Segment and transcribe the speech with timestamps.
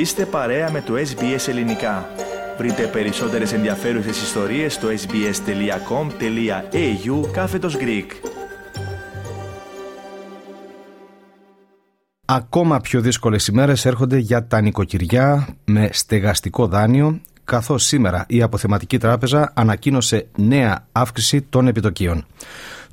[0.00, 2.08] Είστε παρέα με το SBS Ελληνικά.
[2.58, 5.30] Βρείτε περισσότερες ενδιαφέρουσες ιστορίες στο sbs.com.au
[7.32, 8.06] κάθετος Greek.
[12.24, 18.98] Ακόμα πιο δύσκολες ημέρες έρχονται για τα νοικοκυριά με στεγαστικό δάνειο καθώς σήμερα η Αποθεματική
[18.98, 22.26] Τράπεζα ανακοίνωσε νέα αύξηση των επιτοκίων.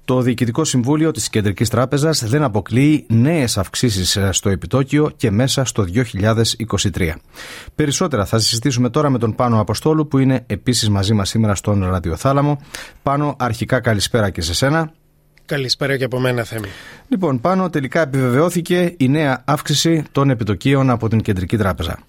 [0.08, 5.86] Το Διοικητικό Συμβούλιο της Κεντρικής Τράπεζας δεν αποκλείει νέες αυξήσεις στο επιτόκιο και μέσα στο
[5.94, 7.14] 2023.
[7.76, 11.84] Περισσότερα θα συζητήσουμε τώρα με τον Πάνο Αποστόλου που είναι επίσης μαζί μας σήμερα στον
[11.90, 12.62] Ραδιοθάλαμο.
[13.04, 14.92] Πάνο, αρχικά καλησπέρα και σε σένα.
[15.46, 16.68] Καλησπέρα και από μένα, Θέμη.
[17.08, 22.00] Λοιπόν, πάνω τελικά επιβεβαιώθηκε η νέα αύξηση των επιτοκίων από την Κεντρική Τράπεζα.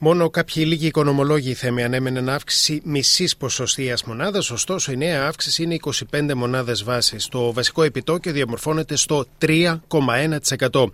[0.00, 5.74] Μόνο κάποιοι λίγοι οικονομολόγοι θέμη ανέμεναν αύξηση μισής ποσοστίας μονάδας, ωστόσο η νέα αύξηση είναι
[5.74, 7.28] 25 μονάδες βάσης.
[7.28, 10.92] Το βασικό επιτόκιο διαμορφώνεται στο 3,1%.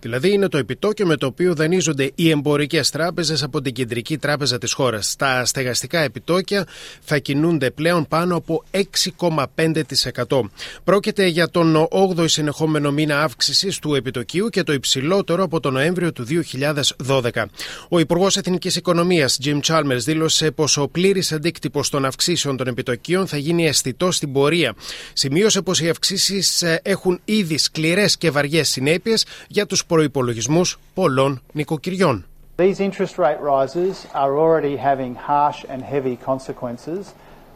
[0.00, 4.58] Δηλαδή είναι το επιτόκιο με το οποίο δανείζονται οι εμπορικές τράπεζες από την κεντρική τράπεζα
[4.58, 5.16] της χώρας.
[5.16, 6.66] Τα στεγαστικά επιτόκια
[7.00, 10.50] θα κινούνται πλέον πάνω από 6,5%.
[10.84, 16.12] Πρόκειται για τον 8ο συνεχόμενο μήνα αύξησης του επιτοκίου και το υψηλότερο από τον Νοέμβριο
[16.12, 17.44] του 2012.
[17.88, 23.26] Ο Υπουργός Εθνική Οικονομίας, Jim Chalmers, δήλωσε πως ο πλήρης αντίκτυπος των αυξήσεων των επιτοκίων
[23.26, 24.74] θα γίνει αισθητό στην πορεία.
[25.12, 30.60] Σημείωσε πως οι αυξήσεις ε, έχουν ήδη σκληρές και βαριές συνέπειες για τους προπολογισμού
[30.94, 32.26] πολλών νοικοκυριών.
[32.56, 37.02] These interest rate rises are already having harsh and heavy consequences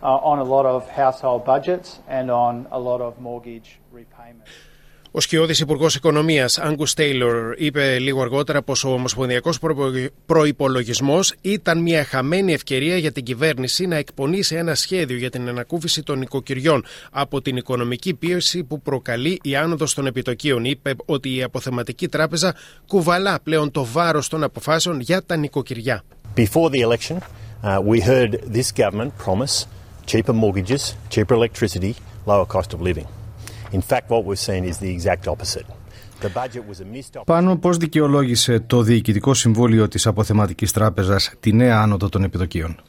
[0.03, 3.69] uh, on a lot of household budgets and on a lot of mortgage
[4.01, 4.51] repayments.
[5.13, 9.59] Ο σκιώδης Υπουργός Οικονομίας, Άγκου Τέιλορ, είπε λίγο αργότερα πως ο Ομοσπονδιακός
[10.27, 16.03] Προπολογισμό ήταν μια χαμένη ευκαιρία για την κυβέρνηση να εκπονήσει ένα σχέδιο για την ανακούφιση
[16.03, 20.65] των οικοκυριών από την οικονομική πίεση που προκαλεί η άνοδος των επιτοκίων.
[20.65, 22.55] Είπε ότι η αποθεματική τράπεζα
[22.87, 26.03] κουβαλά πλέον το βάρος των αποφάσεων για τα νοικοκυριά.
[26.37, 29.67] Before the election, uh, we heard this government promise
[30.07, 31.95] cheaper mortgages, cheaper electricity,
[32.27, 33.20] lower cost of living.
[33.73, 35.67] In fact, what we've seen is the exact opposite.
[37.25, 42.81] Πάνω πώς δικαιολόγησε το Διοικητικό Συμβούλιο της Αποθεματικής Τράπεζας τη νέα άνοδο των επιτοκίων.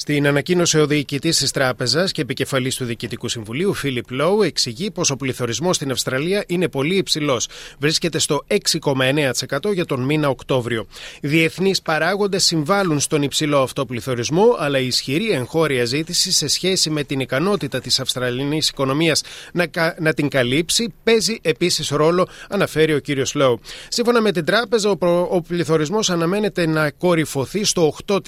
[0.00, 5.10] Στην ανακοίνωση, ο διοικητής της Τράπεζας και επικεφαλής του Διοικητικού Συμβουλίου, Φίλιπ Λόου, εξηγεί πως
[5.10, 7.48] ο πληθωρισμός στην Αυστραλία είναι πολύ υψηλός.
[7.78, 10.86] Βρίσκεται στο 6,9% για τον μήνα Οκτώβριο.
[11.20, 17.04] Διεθνείς παράγοντες συμβάλλουν στον υψηλό αυτό πληθωρισμό, αλλά η ισχυρή εγχώρια ζήτηση σε σχέση με
[17.04, 19.22] την ικανότητα της Αυστραλινής οικονομίας
[19.52, 19.66] να,
[19.98, 23.60] να την καλύψει παίζει επίσης ρόλο, αναφέρει ο κύριος Λόου.
[23.88, 24.96] Σύμφωνα με την Τράπεζα, ο,
[25.30, 28.18] ο πληθωρισμός αναμένεται να κορυφωθεί στο 8%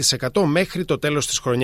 [0.45, 1.59] μέχρι το τέλος της χρονιάς.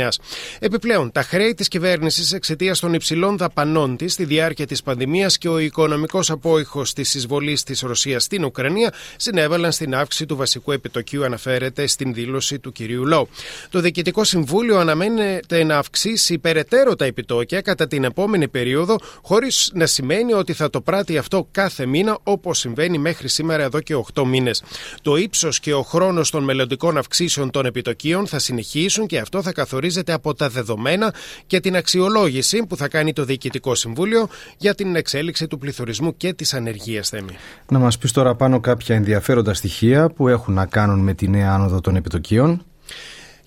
[0.58, 5.48] Επιπλέον, τα χρέη της κυβέρνησης εξαιτίας των υψηλών δαπανών της στη διάρκεια της πανδημίας και
[5.48, 11.24] ο οικονομικός απόϊχος της εισβολής της Ρωσίας στην Ουκρανία συνέβαλαν στην αύξηση του βασικού επιτοκίου,
[11.24, 13.28] αναφέρεται στην δήλωση του κυρίου Λό.
[13.70, 19.86] Το Διοικητικό Συμβούλιο αναμένεται να αυξήσει περαιτέρω τα επιτόκια κατά την επόμενη περίοδο, χωρίς να
[19.86, 24.24] σημαίνει ότι θα το πράττει αυτό κάθε μήνα όπως συμβαίνει μέχρι σήμερα εδώ και 8
[24.24, 24.62] μήνες.
[25.02, 29.52] Το ύψος και ο χρόνος των μελλοντικών αυξήσεων των επιτοκίων θα συνεχίσουν και αυτό θα
[29.52, 31.14] καθορίσει καθορίζεται από τα δεδομένα
[31.46, 36.32] και την αξιολόγηση που θα κάνει το Διοικητικό Συμβούλιο για την εξέλιξη του πληθωρισμού και
[36.32, 37.36] της ανεργίας θέμη.
[37.68, 41.52] Να μας πεις τώρα πάνω κάποια ενδιαφέροντα στοιχεία που έχουν να κάνουν με τη νέα
[41.52, 42.64] άνοδο των επιτοκίων.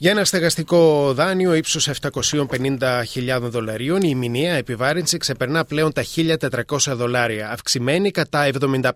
[0.02, 7.52] Για ένα στεγαστικό δάνειο ύψους 750.000 δολαρίων, η μηνιαία επιβάρυνση ξεπερνά πλέον τα 1.400 δολάρια,
[7.52, 8.50] αυξημένη κατά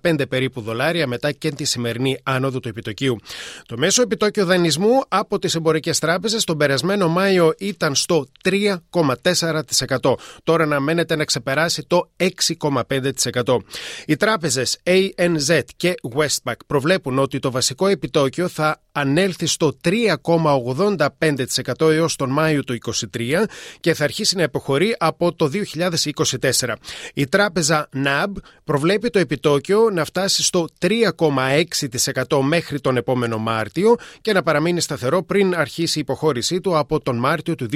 [0.03, 3.15] 75 περίπου δολάρια μετά και τη σημερινή άνοδο του επιτοκίου.
[3.65, 10.13] Το μέσο επιτόκιο δανεισμού από τις εμπορικές τράπεζες τον περασμένο Μάιο ήταν στο 3,4%.
[10.43, 13.57] Τώρα αναμένεται να ξεπεράσει το 6,5%.
[14.05, 21.91] Οι τράπεζες ANZ και Westpac προβλέπουν ότι το βασικό επιτόκιο θα ανέλθει στο 3,80 85%
[21.91, 22.77] έως τον Μάιο του
[23.17, 23.43] 2023
[23.79, 26.73] και θα αρχίσει να υποχωρεί από το 2024.
[27.13, 28.31] Η τράπεζα NAB
[28.63, 35.23] προβλέπει το επιτόκιο να φτάσει στο 3,6% μέχρι τον επόμενο Μάρτιο και να παραμείνει σταθερό
[35.23, 37.69] πριν αρχίσει η υποχώρησή του από τον Μάρτιο του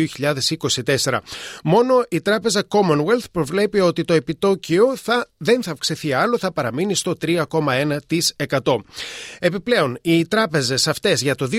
[1.03, 1.17] 2024.
[1.63, 6.95] Μόνο η τράπεζα Commonwealth προβλέπει ότι το επιτόκιο θα, δεν θα αυξηθεί άλλο, θα παραμείνει
[6.95, 8.75] στο 3,1%.
[9.39, 11.49] Επιπλέον, οι τράπεζες αυτές για το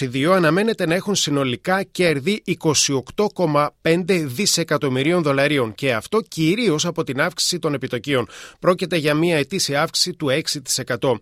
[0.00, 2.42] 2022 αναμένεται αναμένεται να έχουν συνολικά κέρδη
[3.84, 8.28] 28,5 δισεκατομμυρίων δολαρίων και αυτό κυρίως από την αύξηση των επιτοκίων.
[8.60, 10.28] Πρόκειται για μια ετήσια αύξηση του
[10.86, 11.14] 6%.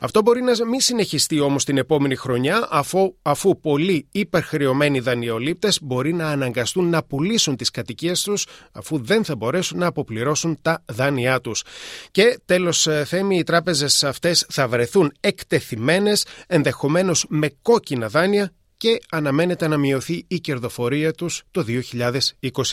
[0.00, 6.12] Αυτό μπορεί να μην συνεχιστεί όμως την επόμενη χρονιά αφού, αφού πολλοί υπερχρεωμένοι δανειολήπτες μπορεί
[6.12, 11.40] να αναγκαστούν να πουλήσουν τις κατοικίες τους αφού δεν θα μπορέσουν να αποπληρώσουν τα δάνειά
[11.40, 11.64] τους.
[12.10, 19.00] Και τέλος ε, Θέμη, οι τράπεζες αυτές θα βρεθούν εκτεθειμένες ενδεχομένως με κόκκινα δάνεια και
[19.10, 21.64] αναμένεται να μειωθεί η κερδοφορία τους το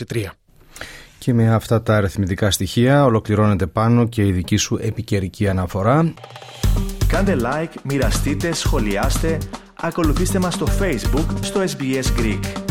[0.08, 0.26] 2023.
[1.18, 6.14] Και με αυτά τα αριθμητικά στοιχεία ολοκληρώνεται πάνω και η δική σου επικαιρική αναφορά.
[7.06, 9.38] Κάντε like, μοιραστείτε, σχολιάστε,
[9.80, 12.69] ακολουθήστε μας στο Facebook, στο SBS Greek.